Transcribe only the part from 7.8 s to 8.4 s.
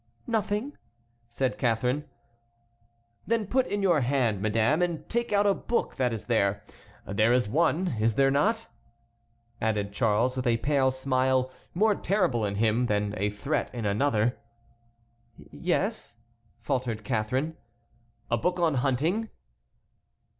is there